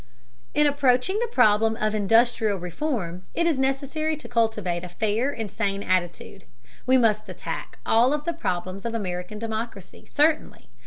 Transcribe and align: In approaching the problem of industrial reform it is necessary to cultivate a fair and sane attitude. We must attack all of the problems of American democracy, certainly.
In 0.55 0.65
approaching 0.65 1.19
the 1.19 1.27
problem 1.31 1.75
of 1.75 1.93
industrial 1.93 2.57
reform 2.57 3.23
it 3.35 3.45
is 3.45 3.59
necessary 3.59 4.17
to 4.17 4.27
cultivate 4.27 4.83
a 4.83 4.89
fair 4.89 5.29
and 5.29 5.51
sane 5.51 5.83
attitude. 5.83 6.43
We 6.87 6.97
must 6.97 7.29
attack 7.29 7.77
all 7.85 8.11
of 8.11 8.25
the 8.25 8.33
problems 8.33 8.83
of 8.83 8.95
American 8.95 9.37
democracy, 9.37 10.05
certainly. 10.07 10.69